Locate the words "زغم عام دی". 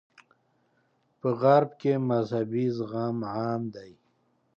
2.77-3.91